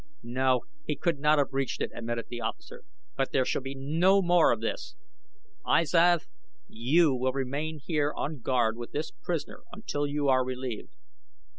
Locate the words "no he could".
0.23-1.19